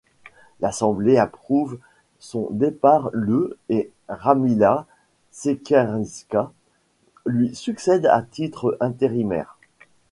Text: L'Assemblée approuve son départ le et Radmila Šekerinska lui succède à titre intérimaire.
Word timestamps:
L'Assemblée 0.61 1.17
approuve 1.19 1.77
son 2.17 2.47
départ 2.49 3.11
le 3.13 3.59
et 3.69 3.91
Radmila 4.09 4.87
Šekerinska 5.31 6.51
lui 7.27 7.53
succède 7.55 8.07
à 8.07 8.23
titre 8.23 8.77
intérimaire. 8.79 9.59